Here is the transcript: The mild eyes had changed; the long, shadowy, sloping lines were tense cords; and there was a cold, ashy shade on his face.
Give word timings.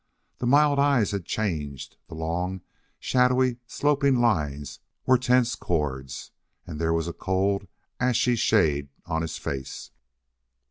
The 0.39 0.47
mild 0.47 0.79
eyes 0.79 1.11
had 1.11 1.25
changed; 1.25 1.95
the 2.07 2.15
long, 2.15 2.61
shadowy, 2.99 3.57
sloping 3.67 4.15
lines 4.19 4.79
were 5.05 5.19
tense 5.19 5.53
cords; 5.53 6.31
and 6.65 6.81
there 6.81 6.91
was 6.91 7.07
a 7.07 7.13
cold, 7.13 7.67
ashy 7.99 8.35
shade 8.35 8.89
on 9.05 9.21
his 9.21 9.37
face. 9.37 9.91